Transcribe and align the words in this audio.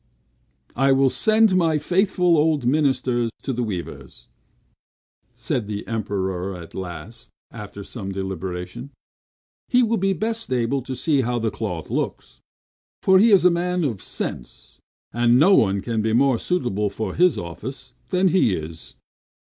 "I 0.75 0.91
will 0.93 1.11
send 1.11 1.55
my 1.55 1.77
faithful 1.77 2.35
old 2.35 2.65
minister 2.65 3.29
to 3.43 3.53
the 3.53 3.61
weavers," 3.61 4.29
said 5.35 5.67
the 5.67 5.85
Emperor 5.85 6.57
at 6.57 6.73
last, 6.73 7.29
after 7.51 7.83
some 7.83 8.11
deliberation, 8.11 8.89
"he 9.67 9.83
will 9.83 9.97
be 9.97 10.13
best 10.13 10.51
able 10.51 10.81
to 10.81 10.95
see 10.95 11.21
how 11.21 11.37
the 11.37 11.51
cloth 11.51 11.91
looks; 11.91 12.39
for 13.03 13.19
he 13.19 13.29
is 13.29 13.45
a 13.45 13.51
man 13.51 13.83
of 13.83 14.01
sense, 14.01 14.79
and 15.13 15.37
no 15.37 15.53
one 15.53 15.81
can 15.81 16.01
be 16.01 16.13
more 16.13 16.39
suitable 16.39 16.89
for 16.89 17.13
his 17.13 17.37
office 17.37 17.93
than 18.09 18.29
he 18.29 18.55
is." 18.55 18.95